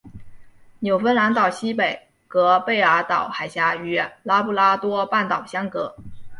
[0.79, 5.95] 纽芬兰岛西北隔贝尔岛海峡与拉布拉多半岛相隔。